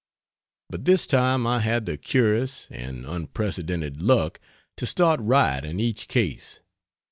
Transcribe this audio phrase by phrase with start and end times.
[0.71, 4.39] But this time I had the curious (and unprecedented) luck
[4.77, 6.59] to start right in each case.